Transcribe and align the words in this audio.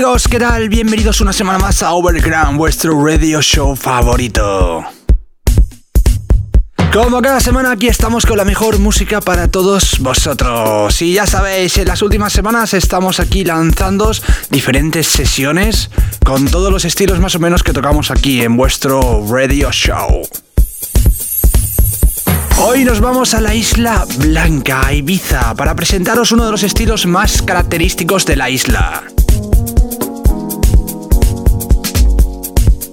amigos, 0.00 0.28
¿qué 0.28 0.38
tal? 0.38 0.70
Bienvenidos 0.70 1.20
una 1.20 1.30
semana 1.30 1.58
más 1.58 1.82
a 1.82 1.92
Overground, 1.92 2.56
vuestro 2.56 3.04
radio 3.04 3.42
show 3.42 3.76
favorito. 3.76 4.82
Como 6.90 7.20
cada 7.20 7.38
semana 7.38 7.72
aquí 7.72 7.86
estamos 7.88 8.24
con 8.24 8.38
la 8.38 8.46
mejor 8.46 8.78
música 8.78 9.20
para 9.20 9.48
todos 9.48 9.98
vosotros. 9.98 11.02
Y 11.02 11.12
ya 11.12 11.26
sabéis, 11.26 11.76
en 11.76 11.88
las 11.88 12.00
últimas 12.00 12.32
semanas 12.32 12.72
estamos 12.72 13.20
aquí 13.20 13.44
lanzando 13.44 14.10
diferentes 14.48 15.06
sesiones 15.06 15.90
con 16.24 16.48
todos 16.48 16.72
los 16.72 16.86
estilos 16.86 17.20
más 17.20 17.34
o 17.34 17.38
menos 17.38 17.62
que 17.62 17.74
tocamos 17.74 18.10
aquí 18.10 18.40
en 18.40 18.56
vuestro 18.56 19.26
radio 19.28 19.70
show. 19.70 20.22
Hoy 22.62 22.84
nos 22.84 23.00
vamos 23.00 23.32
a 23.32 23.40
la 23.40 23.54
isla 23.54 24.06
Blanca, 24.18 24.92
Ibiza, 24.92 25.54
para 25.54 25.74
presentaros 25.74 26.30
uno 26.30 26.44
de 26.44 26.50
los 26.50 26.62
estilos 26.62 27.06
más 27.06 27.40
característicos 27.40 28.26
de 28.26 28.36
la 28.36 28.50
isla. 28.50 29.02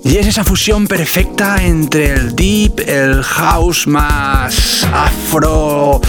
Y 0.05 0.15
es 0.15 0.27
esa 0.27 0.45
fusión 0.45 0.87
perfecta 0.87 1.57
entre 1.61 2.13
el 2.13 2.33
deep, 2.33 2.79
el 2.87 3.21
house 3.23 3.87
más 3.87 4.87
afro... 4.93 5.99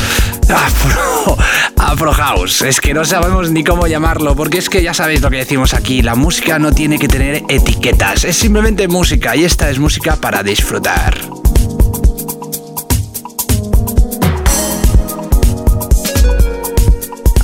Afro... 0.48 1.36
Afro 1.77 2.12
house. 2.12 2.62
Es 2.62 2.80
que 2.80 2.94
no 2.94 3.04
sabemos 3.04 3.50
ni 3.50 3.64
cómo 3.64 3.88
llamarlo, 3.88 4.36
porque 4.36 4.58
es 4.58 4.69
que 4.69 4.82
ya 4.82 4.94
sabéis 4.94 5.20
lo 5.20 5.30
que 5.30 5.38
decimos 5.38 5.75
aquí, 5.75 6.02
la 6.02 6.14
música 6.14 6.60
no 6.60 6.72
tiene 6.72 6.98
que 6.98 7.08
tener 7.08 7.44
etiquetas, 7.48 8.25
es 8.25 8.36
simplemente 8.36 8.88
música 8.88 9.34
y 9.36 9.44
esta 9.44 9.69
es 9.70 9.78
música 9.78 10.16
para 10.16 10.42
disfrutar. 10.42 11.19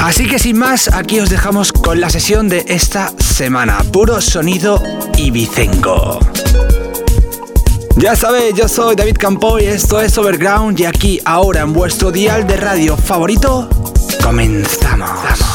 Así 0.05 0.27
que 0.27 0.39
sin 0.39 0.59
más, 0.59 0.89
aquí 0.93 1.19
os 1.19 1.31
dejamos 1.31 1.73
con 1.73 1.99
la 1.99 2.11
sesión 2.11 2.51
de 2.51 2.63
esta 2.69 3.11
semana. 3.19 3.79
Puro 3.91 4.21
sonido 4.21 4.83
ibicenco. 5.17 6.21
Ya 7.97 8.15
sabéis, 8.15 8.55
yo 8.55 8.69
soy 8.69 8.97
David 8.97 9.17
Campoy, 9.19 9.65
esto 9.65 10.03
es 10.03 10.19
Overground 10.19 10.79
y 10.79 10.85
aquí 10.85 11.21
ahora 11.25 11.63
en 11.63 11.73
vuestro 11.73 12.13
dial 12.13 12.47
de 12.47 12.59
radio 12.59 12.99
favorito, 12.99 13.67
comenzamos. 14.23 15.54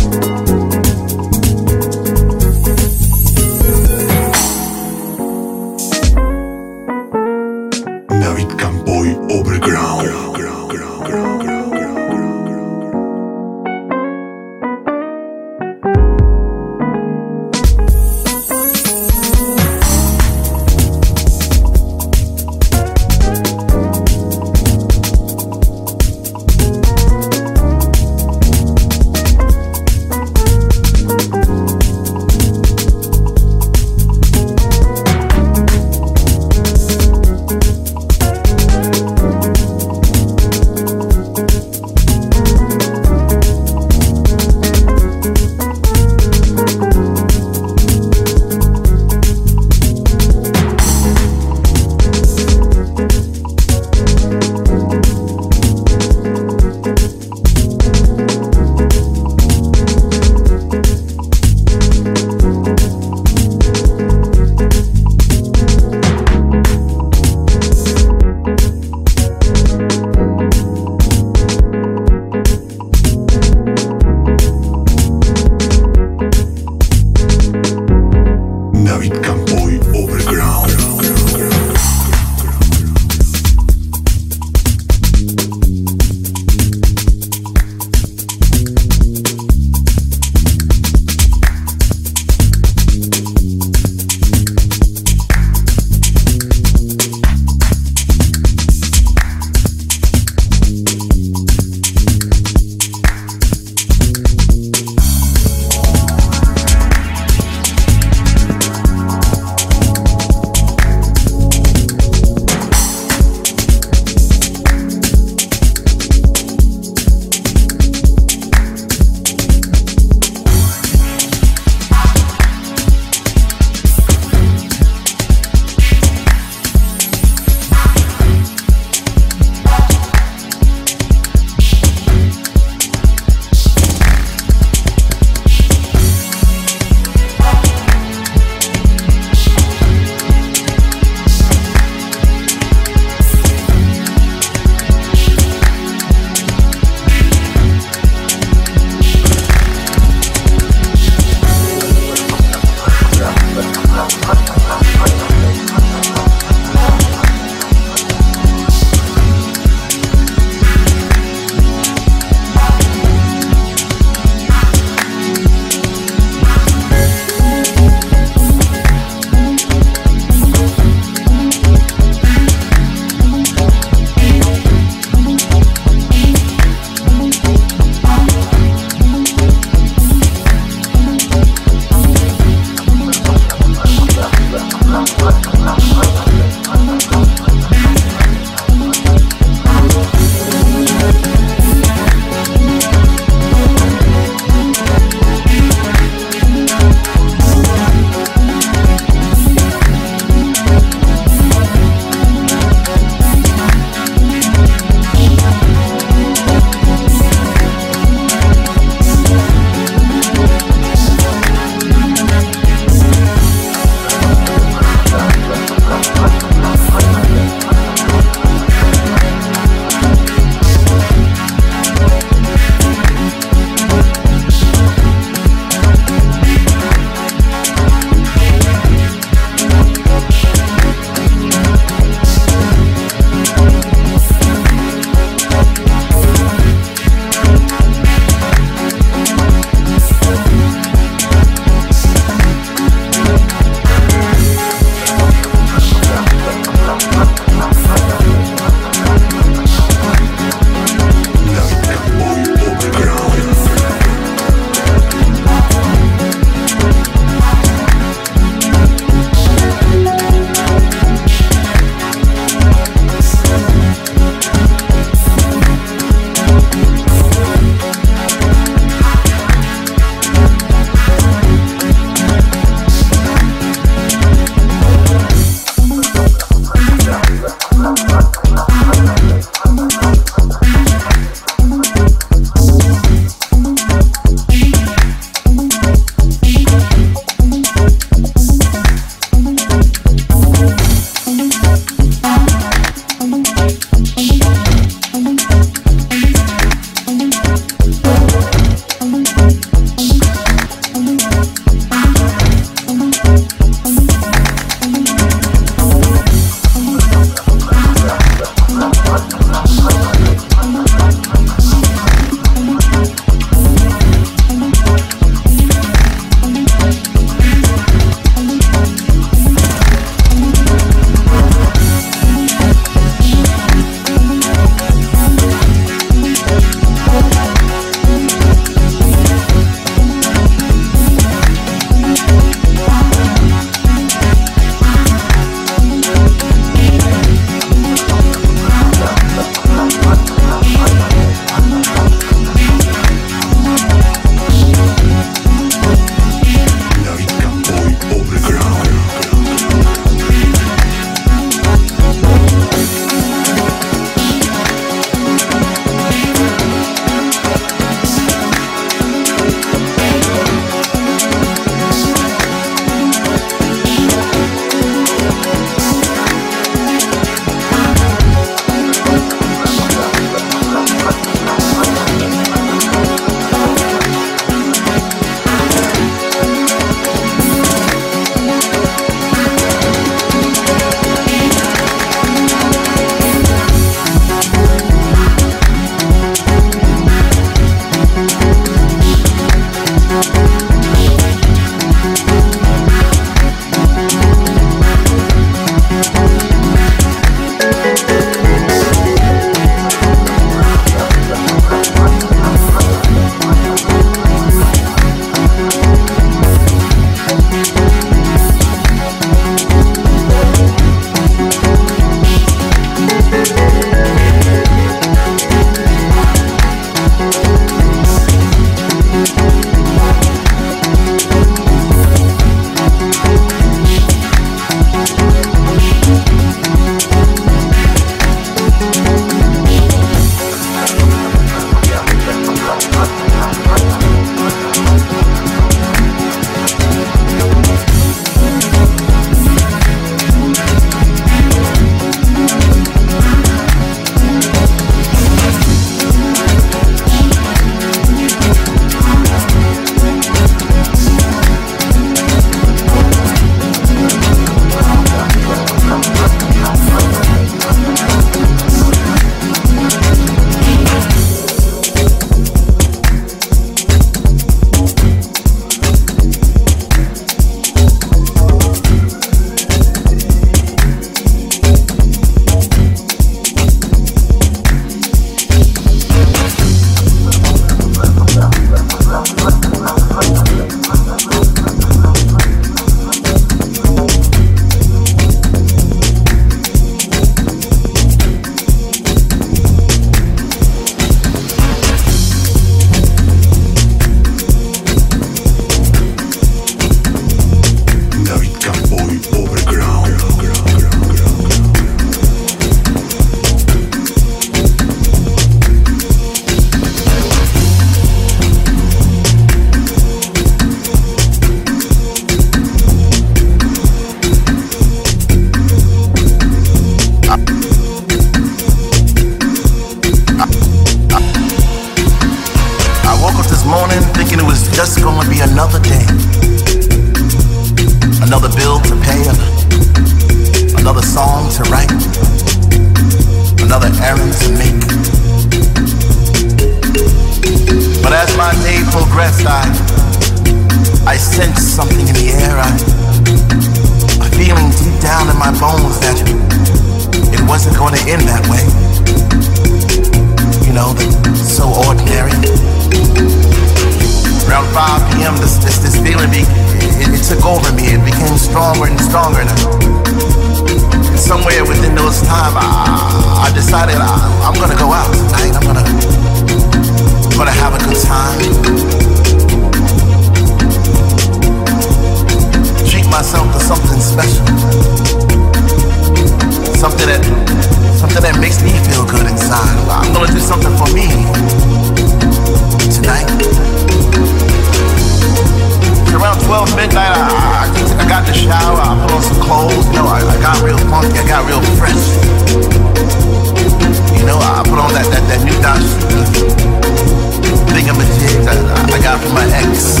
I 599.28 599.32
my 599.34 599.44
ex. 599.60 600.00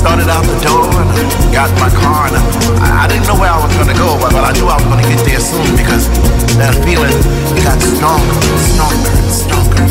started 0.00 0.32
out 0.32 0.40
the 0.48 0.56
door 0.64 0.88
and 0.96 1.12
got 1.52 1.68
my 1.76 1.92
car 1.92 2.24
and 2.28 2.36
I, 2.80 3.04
I 3.04 3.08
didn't 3.08 3.26
know 3.28 3.36
where 3.36 3.52
I 3.52 3.60
was 3.60 3.68
gonna 3.76 3.92
go, 3.92 4.16
but, 4.16 4.32
but 4.32 4.48
I 4.48 4.52
knew 4.56 4.64
I 4.64 4.80
was 4.80 4.88
gonna 4.88 5.02
get 5.02 5.22
there 5.26 5.40
soon 5.40 5.76
because 5.76 6.08
that 6.56 6.72
feeling 6.88 7.12
got 7.60 7.76
stronger 7.84 8.32
and 8.32 8.60
stronger 8.72 9.12
and 9.20 9.28
stronger. 9.28 9.84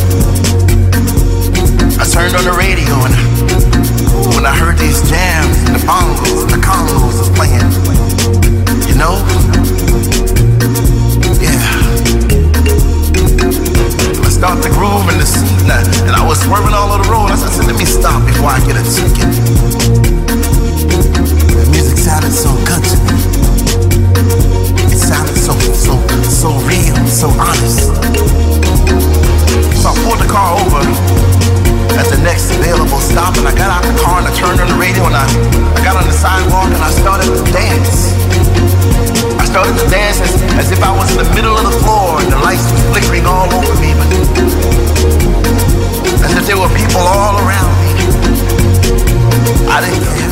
I 2.02 2.10
turned 2.10 2.34
on 2.34 2.42
the 2.44 2.58
radio 2.58 3.06
and 3.06 3.14
when 4.34 4.46
I 4.46 4.56
heard 4.56 4.80
these 4.80 5.08
jams 5.08 5.58
and 5.70 5.76
the 5.78 5.84
bongos 5.86 6.50
the 6.50 6.58
congos 6.58 7.22
was 7.22 7.30
playing, 7.38 7.70
you 8.90 8.98
know, 8.98 9.22
start 14.40 14.64
to 14.64 14.72
groove 14.72 15.04
in 15.12 15.20
and 15.20 15.68
I, 15.68 15.84
and 16.08 16.16
I 16.16 16.24
was 16.24 16.40
swerving 16.40 16.72
all 16.72 16.96
over 16.96 17.04
the 17.04 17.12
road. 17.12 17.28
I 17.28 17.36
said, 17.36 17.68
let 17.68 17.76
me 17.76 17.84
stop 17.84 18.24
before 18.24 18.48
I 18.48 18.64
get 18.64 18.80
a 18.80 18.86
ticket 18.88 19.28
The 21.60 21.68
music 21.76 22.00
sounded 22.00 22.32
so 22.32 22.48
good 22.64 22.80
to 22.80 22.98
me. 23.04 23.20
It 24.88 24.96
sounded 24.96 25.36
so, 25.36 25.52
so, 25.76 26.00
so 26.24 26.56
real, 26.64 26.96
so 27.04 27.28
honest. 27.36 27.92
So 29.76 29.92
I 29.92 29.96
pulled 30.08 30.24
the 30.24 30.32
car 30.32 30.56
over 30.56 30.88
at 32.00 32.08
the 32.08 32.24
next 32.24 32.56
available 32.56 33.04
stop 33.04 33.36
and 33.36 33.44
I 33.44 33.52
got 33.52 33.68
out 33.68 33.84
the 33.84 34.00
car 34.00 34.24
and 34.24 34.28
I 34.32 34.32
turned 34.40 34.64
on 34.64 34.72
the 34.72 34.80
radio 34.80 35.04
and 35.04 35.20
I, 35.20 35.28
I 35.76 35.84
got 35.84 36.00
on 36.00 36.08
the 36.08 36.16
sidewalk 36.16 36.72
and 36.72 36.80
I 36.80 36.92
started 36.96 37.28
to 37.28 37.44
dance. 37.52 38.09
Started 39.50 39.74
to 39.82 39.90
dance 39.90 40.22
as, 40.22 40.42
as 40.62 40.72
if 40.72 40.78
I 40.84 40.96
was 40.96 41.10
in 41.10 41.18
the 41.26 41.30
middle 41.34 41.58
of 41.58 41.66
the 41.66 41.74
floor 41.82 42.22
and 42.22 42.32
the 42.32 42.38
lights 42.38 42.70
were 42.70 42.94
flickering 42.94 43.26
all 43.26 43.50
over 43.50 43.74
me, 43.82 43.98
but 43.98 44.06
as 46.22 46.38
if 46.38 46.46
there 46.46 46.56
were 46.56 46.70
people 46.70 47.02
all 47.02 47.34
around 47.42 47.74
me. 47.82 47.90
I 49.66 49.82
didn't 49.82 50.06
care. 50.06 50.30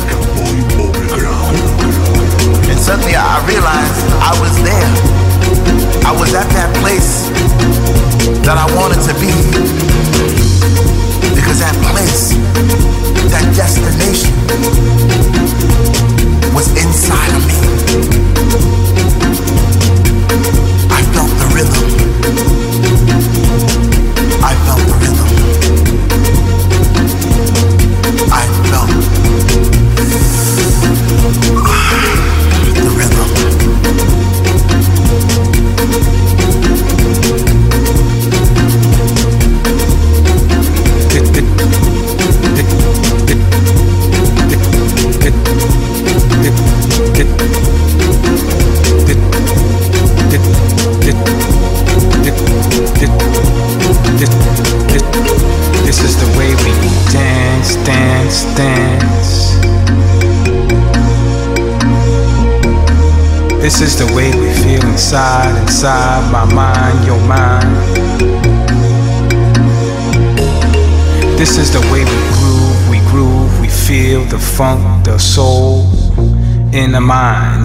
And 2.70 2.78
suddenly 2.78 3.18
I 3.18 3.42
realized 3.42 4.06
I 4.22 4.38
was 4.38 4.54
there. 4.62 4.92
I 6.06 6.14
was 6.14 6.32
at 6.34 6.46
that 6.54 6.70
place 6.78 7.26
that 8.46 8.54
I 8.54 8.70
wanted 8.78 9.02
to 9.02 9.14
be. 9.18 9.34
Because 11.34 11.58
that 11.58 11.74
place, 11.90 12.38
that 13.34 13.50
destination, 13.58 14.30
was 16.54 16.68
inside 16.70 17.34
of 17.36 17.46
me. 17.46 17.54
I 20.90 21.02
felt 21.12 21.30
the 21.40 21.46
rhythm. 21.54 21.84
I 24.42 24.54
felt 24.64 24.80
the 24.86 24.94
rhythm. 25.00 25.87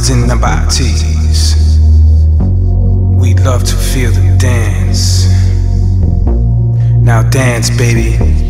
In 0.10 0.28
the 0.28 0.36
bodies. 0.36 1.56
We 3.22 3.34
love 3.36 3.64
to 3.64 3.76
feel 3.76 4.12
the 4.12 4.36
dance. 4.38 5.28
Now 7.02 7.22
dance, 7.30 7.70
baby. 7.70 8.43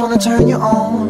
Wanna 0.00 0.16
turn 0.18 0.48
you 0.48 0.56
on. 0.56 1.09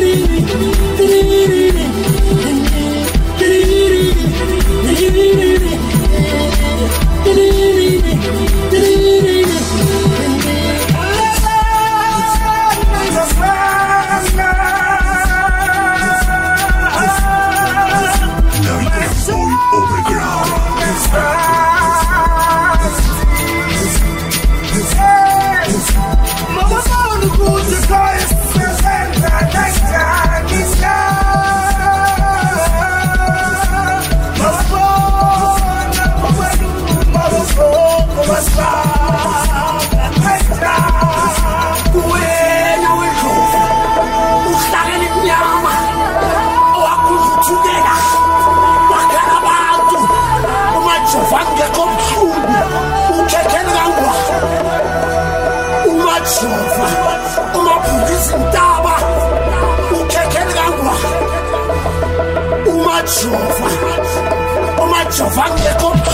Thank 1.01 1.49
you. 1.49 1.60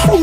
When 0.07 0.16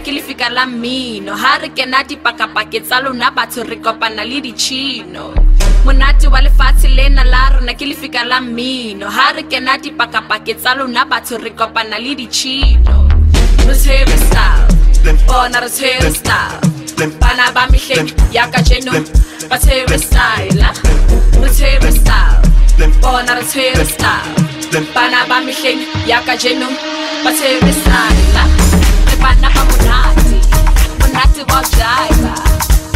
ke 0.00 0.12
lefika 0.12 0.48
la 0.50 0.66
mmino. 0.66 1.34
Ha 1.34 1.58
re 1.58 1.68
kena 1.68 2.04
dipakapake 2.04 2.80
tsa 2.80 3.00
lona 3.00 3.30
batho 3.30 3.62
re 3.64 3.76
kopana 3.76 4.24
le 4.24 4.40
ditšhino 4.40 5.34
monate 5.84 6.26
wa 6.28 6.40
lefatshe 6.40 6.88
lena 6.88 7.24
la 7.24 7.50
rona 7.54 7.74
ke 7.74 7.86
lefika 7.86 8.24
la 8.24 8.40
mmino. 8.40 9.08
Ha 9.10 9.32
re 9.36 9.42
kena 9.42 9.78
dipakapake 9.78 10.54
tsa 10.54 10.74
lona 10.74 11.04
batho 11.04 11.38
re 11.38 11.50
kopana 11.50 11.98
le 11.98 12.14
ditšhino 12.14 13.08
re 13.66 13.74
bona 15.26 15.60
re 15.60 15.68
tshwere 15.68 16.10
style. 16.14 16.60
Bana 17.20 17.52
ba 17.54 17.66
mehleng 17.72 18.10
ya 18.32 18.46
ka 18.50 18.60
jeno 18.62 18.92
ba 19.50 19.58
tshwere 19.58 19.98
style. 19.98 20.62
Re 21.42 21.48
tshwere 21.50 21.92
style 21.92 22.48
bona 23.02 23.34
re 23.38 23.44
tshwere 23.44 23.84
style. 23.84 24.34
Bana 24.94 25.26
ba 25.28 25.40
mehleng 25.40 25.80
ya 26.06 26.20
jeno 26.36 26.68
ba 27.24 27.30
tshwere 27.32 27.72
style 27.72 28.67
panapa 29.22 29.64
munati 29.64 30.40
munati 31.00 31.40
wa 31.52 31.62
jaiba 31.76 32.34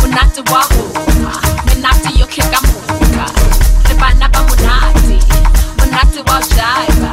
munati 0.01 0.41
wa 0.53 0.63
huma 0.63 1.33
minati 1.67 2.21
yo 2.21 2.27
kika 2.27 2.61
muka 2.61 3.27
ni 3.89 3.95
panapa 4.01 4.43
munati 4.43 5.19
munati 5.79 6.19
wa 6.19 6.41
jaiba 6.57 7.13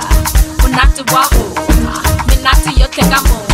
munati 0.61 1.01
wa 1.13 1.23
huma 1.23 1.93
minati 2.27 2.81
yo 2.81 2.87
kika 2.87 3.21
muka 3.21 3.48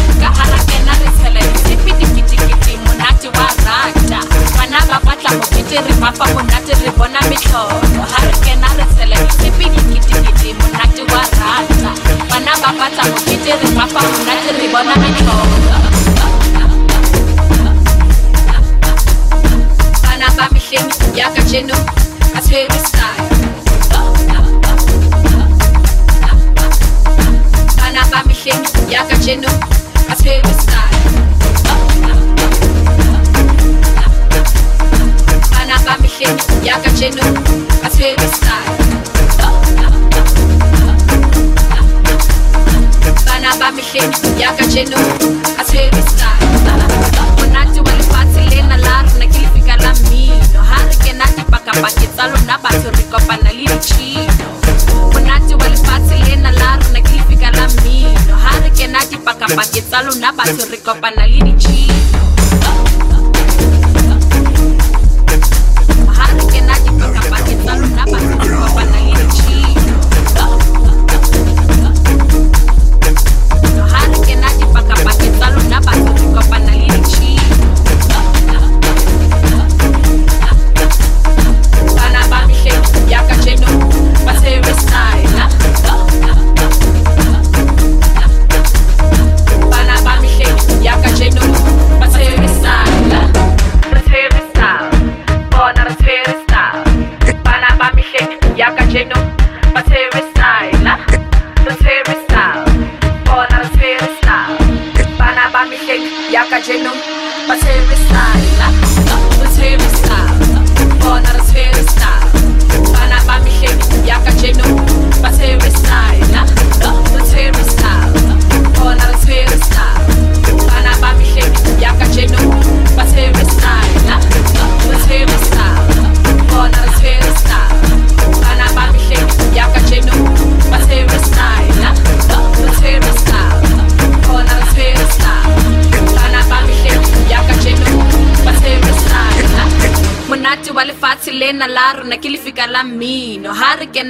nitirimapa 5.56 6.26
munatirivona 6.34 7.22
mihlovo 7.30 8.06
harikena 8.12 8.68
risele 8.78 9.18
ipikikitikiti 9.48 10.54
munati 10.54 11.02
wa 11.02 11.22
rhandza 11.36 11.92
vana 12.30 12.52
va 12.62 12.74
patsamu 12.80 13.16
nitirimapa 13.28 14.02
munatirivona 14.02 14.96
mihlovo 14.96 15.58
vana 20.04 20.28
va 20.38 20.50
mihlemi 20.54 20.94
yakacheno 21.20 21.76
aswerisai 22.38 23.22
vana 27.78 28.04
va 28.12 28.24
mihlemi 28.28 28.68
yakacheno 28.94 29.50
aswerisai 30.12 31.25
mehleng 43.76 44.14
ya 44.40 44.52
ka 44.56 44.64
jeno 44.72 45.00
ba 45.58 45.64
tshwere 45.68 46.02
style 46.08 46.56
monate 47.38 47.80
wa 47.82 47.92
lefatshe 47.98 48.42
lena 48.50 48.78
la 48.78 49.04
rona 49.04 49.26
ke 49.28 49.40
lefika 49.44 49.76
la 49.84 49.92
mmino. 49.94 50.60
Ha 50.70 50.78
re 50.88 50.96
kena 51.04 51.26
dipakapake 51.36 52.08
tsa 52.16 52.28
lona 52.28 52.58
batho 52.64 52.90
re 52.92 53.04
kopana 53.12 53.52
le 53.58 53.66
ditšhino 53.72 54.48
monate 55.14 55.54
wa 55.60 55.68
lefatshe 55.74 56.18
lena 56.28 56.52
la 56.52 56.70
rona 56.80 57.02
ke 57.02 57.14
lefika 57.20 57.52
la 57.58 57.68
mmino. 57.68 58.36
Ha 58.44 58.60
re 58.64 58.70
kena 58.78 59.00
dipakapake 59.10 59.82
tsa 59.82 60.02
lona 60.04 60.32
batho 60.32 60.64
re 60.72 60.78
kopana 60.78 61.28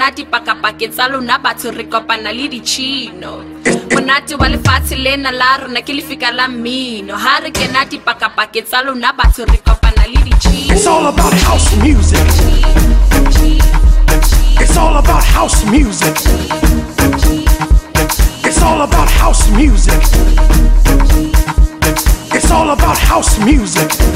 ha 0.05 0.11
pakapake 0.11 0.87
tsa 0.89 1.07
lona 1.07 1.39
batho 1.39 1.71
re 1.71 1.83
kopana 1.83 2.31
le 2.31 2.47
ditšhino 2.47 3.43
monate 3.91 4.35
wa 4.35 4.47
lefatshe 4.47 4.95
lena 4.95 5.31
la 5.31 5.57
rona 5.57 5.81
ke 5.81 5.93
lefika 5.93 6.31
la 6.31 6.47
mmino 6.47 7.17
ha 7.17 7.39
re 7.39 7.51
kena 7.51 7.85
dipakapake 7.85 8.61
tsa 8.61 8.83
lona 8.83 9.13
batho 9.13 9.45
re 9.45 9.57
kopana 9.65 10.07
le 10.07 10.15
It's 10.69 10.85
all 10.85 11.07
about 11.07 11.33
house 11.33 11.75
music. 11.81 12.25
It's 14.61 14.77
all 14.77 14.97
about 18.81 19.09
house 19.09 19.49
music. 19.49 20.01
It's 22.31 22.51
all 22.51 22.69
about 22.69 22.97
house 22.97 23.39
music. 23.39 24.14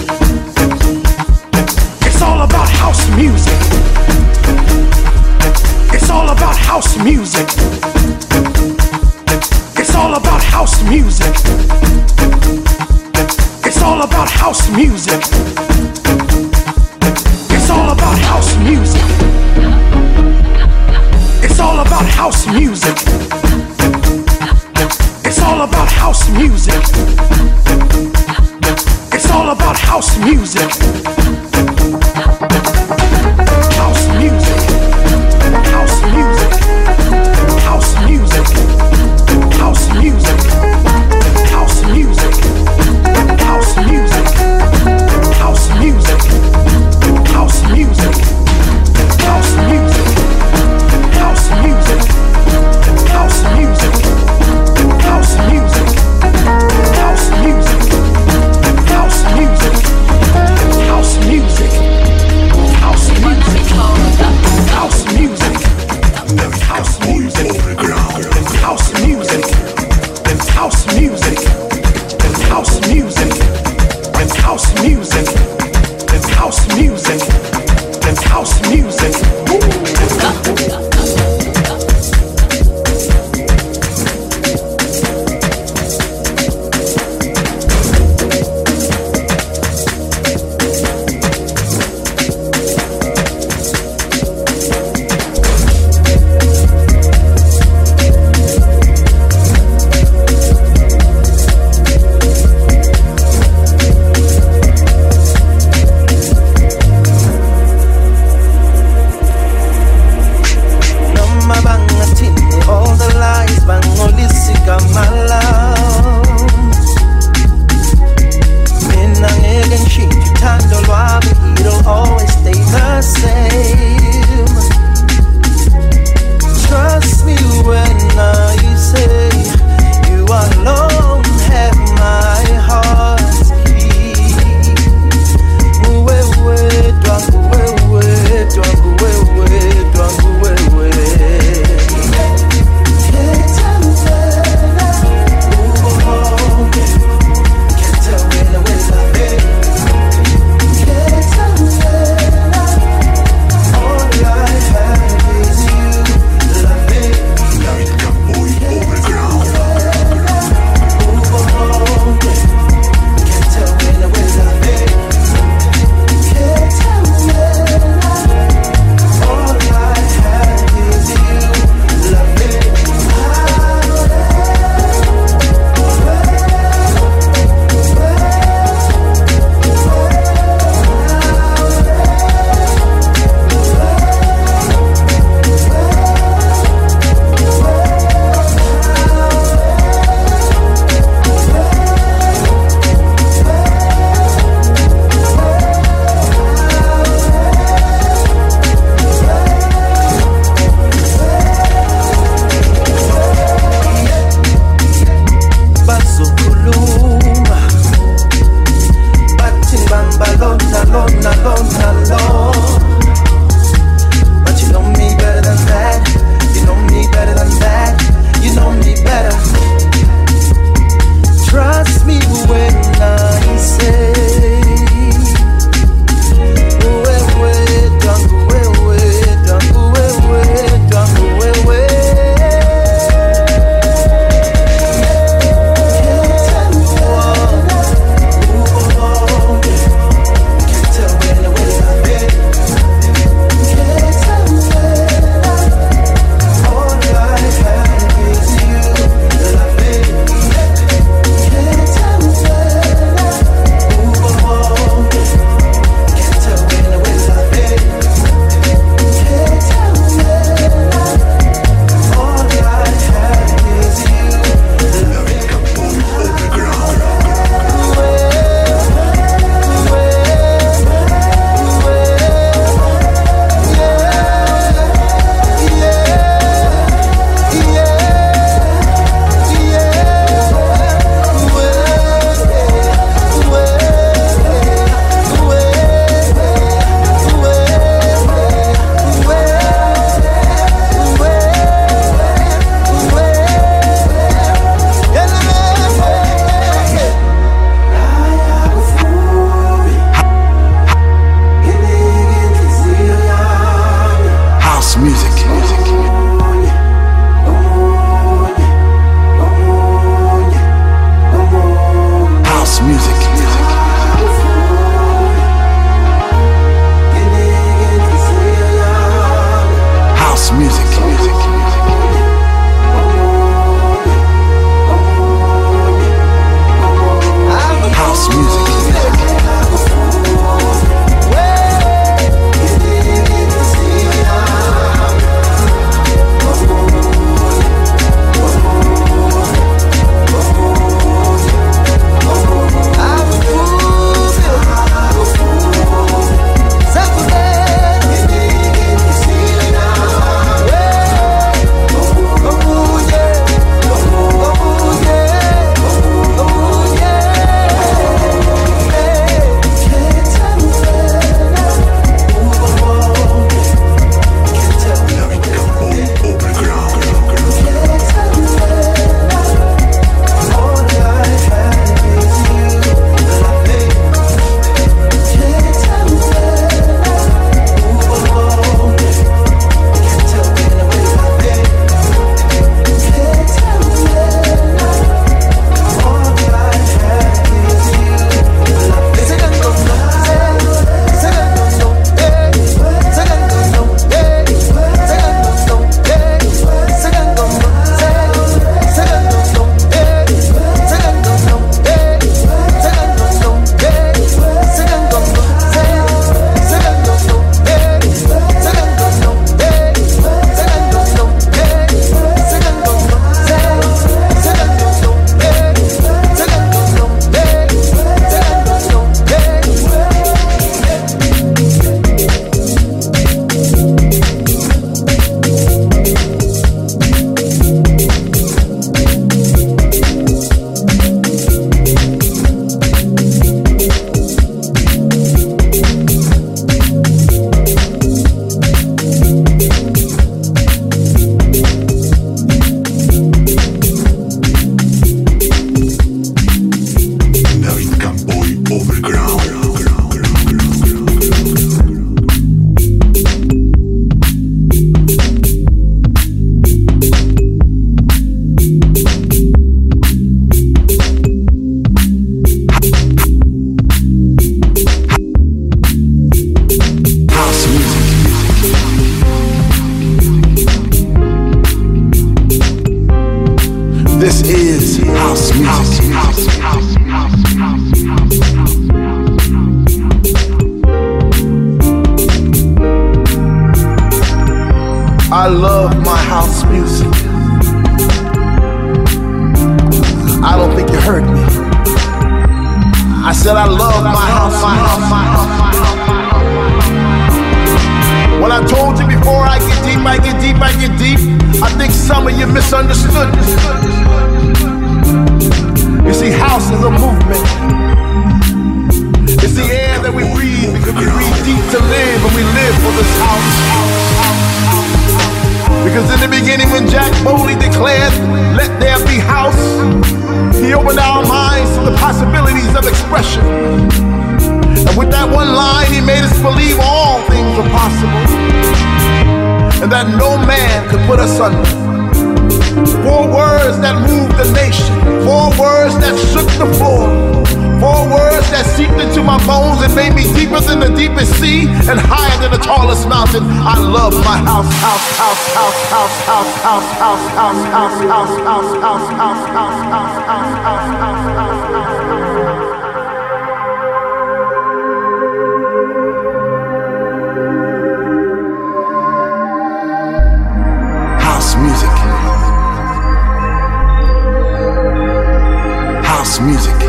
House 566.39 566.47
music. 566.47 566.79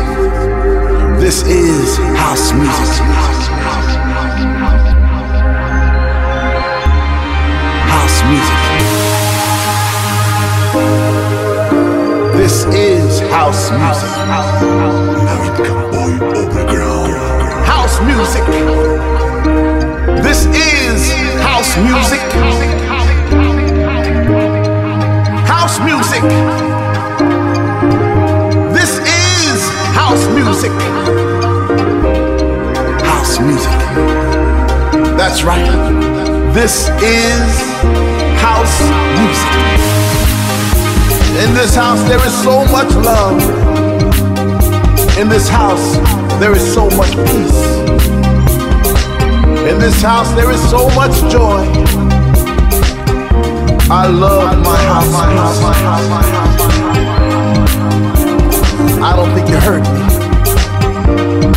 This 1.19 1.43
is 1.43 1.97
house 2.15 2.53
music. 2.53 2.87
House 7.91 8.23
music. 8.31 8.59
This 12.37 12.63
is 12.73 13.19
house 13.29 13.71
music. 13.71 14.11
David 15.27 15.55
Campoy 15.67 16.13
Overground. 16.33 17.11
House 17.65 17.99
music. 18.07 18.45
This 20.23 20.45
is 20.45 21.11
house 21.41 21.75
music. 21.75 22.21
House 25.45 25.77
music. 25.81 26.21
This 26.23 26.50
music. 30.61 30.81
House 33.01 33.39
music. 33.39 33.79
That's 35.17 35.43
right. 35.43 35.65
This 36.53 36.89
is 37.01 37.71
house 38.39 38.81
music. 39.17 39.51
In 41.41 41.53
this 41.55 41.73
house, 41.73 42.03
there 42.07 42.23
is 42.25 42.33
so 42.43 42.65
much 42.65 42.93
love. 42.93 43.41
In 45.17 45.29
this 45.29 45.47
house, 45.49 45.97
there 46.39 46.53
is 46.55 46.73
so 46.73 46.89
much 46.91 47.15
peace. 47.25 47.61
In 49.65 49.79
this 49.79 50.01
house, 50.01 50.31
there 50.33 50.51
is 50.51 50.61
so 50.69 50.89
much 50.89 51.13
joy. 51.31 51.65
I 53.89 54.07
love 54.07 54.59
my 54.63 54.77
house. 54.77 55.11
My 55.11 55.33
house, 55.33 55.61
my 55.61 55.73
house, 55.73 56.07
my 56.09 56.21
house. 56.21 56.61
I 59.01 59.15
don't 59.15 59.33
think 59.33 59.49
you 59.49 59.57
heard 59.57 59.81
me. 59.81 60.00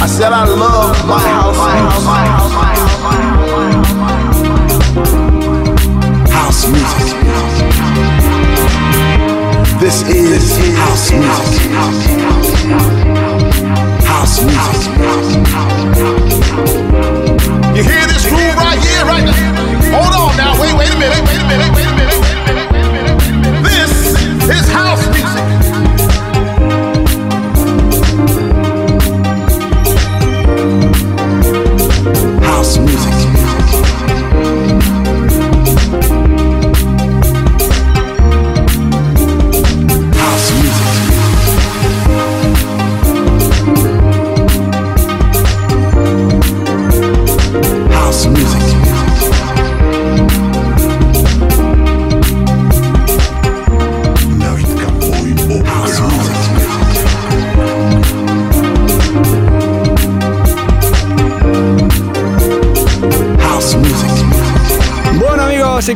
I 0.04 0.06
said 0.06 0.34
I 0.34 0.44
love 0.44 1.06
my 1.08 1.18
house. 1.18 1.56
House 6.28 6.66
music. 6.68 7.16
This 9.80 10.02
is 10.06 10.58
house 10.76 11.10
music. 11.10 11.70
House 14.04 14.44
music. 14.44 14.92
You 17.74 17.82
hear 17.82 18.04
this 18.06 18.28
groove 18.28 18.56
right 18.56 18.78
here, 18.84 19.06
right 19.06 19.24
now? 19.24 19.32
Hold 19.96 20.12
on 20.20 20.36
now. 20.36 20.60
Wait, 20.60 20.74
wait 20.76 20.90
a 20.92 20.98
minute. 20.98 21.24
Wait 21.24 21.40
a 21.40 21.44
minute. 21.48 21.72
Wait 21.74 21.86
a 21.86 21.92
minute. 21.96 22.20
Wait 22.20 22.76
a 22.76 22.92
minute. 22.92 23.64
This 23.64 24.20
is 24.50 24.68
house 24.68 24.83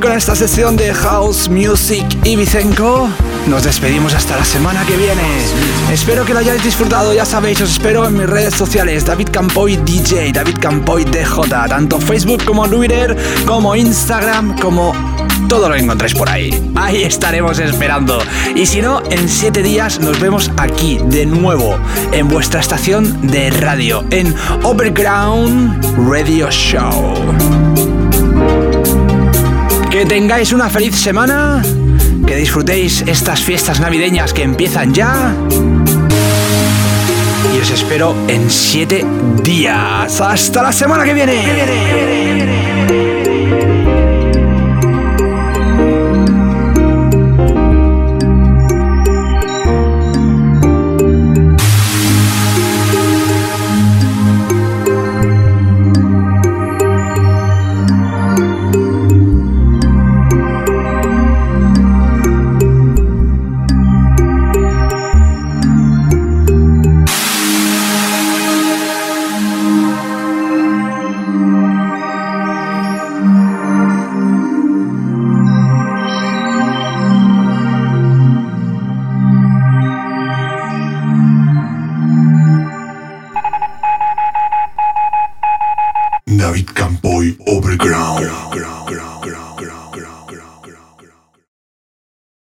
Con 0.01 0.13
esta 0.13 0.37
sesión 0.37 0.77
de 0.77 0.95
House 0.95 1.49
Music 1.49 2.07
y 2.23 2.37
Vicenco, 2.37 3.09
nos 3.49 3.65
despedimos 3.65 4.15
hasta 4.15 4.37
la 4.37 4.45
semana 4.45 4.85
que 4.87 4.97
viene. 4.97 5.23
Espero 5.93 6.25
que 6.25 6.33
lo 6.33 6.39
hayáis 6.39 6.63
disfrutado, 6.63 7.13
ya 7.13 7.25
sabéis, 7.25 7.61
os 7.61 7.73
espero 7.73 8.07
en 8.07 8.17
mis 8.17 8.29
redes 8.29 8.55
sociales, 8.55 9.05
David 9.05 9.29
Campoy 9.33 9.77
DJ, 9.79 10.33
David 10.33 10.59
Campoy 10.61 11.05
DJ, 11.05 11.49
tanto 11.69 11.99
Facebook 11.99 12.45
como 12.45 12.69
Twitter, 12.69 13.17
como 13.45 13.75
Instagram, 13.75 14.59
como 14.61 14.93
todo 15.49 15.69
lo 15.69 15.75
encontráis 15.75 16.15
por 16.15 16.29
ahí. 16.29 16.71
Ahí 16.77 17.03
estaremos 17.03 17.59
esperando. 17.59 18.21
Y 18.55 18.67
si 18.67 18.81
no, 18.81 19.03
en 19.11 19.29
siete 19.29 19.63
días 19.63 19.99
nos 19.99 20.21
vemos 20.21 20.51
aquí 20.59 21.01
de 21.07 21.27
nuevo 21.27 21.77
en 22.13 22.29
vuestra 22.29 22.61
estación 22.61 23.27
de 23.27 23.51
radio, 23.51 24.05
en 24.11 24.35
Overground 24.63 25.83
Radio 26.09 26.51
Show. 26.51 27.88
Que 29.99 30.07
tengáis 30.07 30.53
una 30.53 30.71
feliz 30.71 30.95
semana, 30.95 31.61
que 32.25 32.37
disfrutéis 32.37 33.03
estas 33.05 33.43
fiestas 33.43 33.81
navideñas 33.81 34.33
que 34.33 34.45
empiezan 34.45 34.95
ya. 34.95 35.35
Y 37.53 37.61
os 37.61 37.69
espero 37.69 38.15
en 38.29 38.49
siete 38.49 39.05
días. 39.43 40.21
Hasta 40.21 40.63
la 40.63 40.71
semana 40.71 41.03
que 41.03 41.15
viene. 41.15 42.78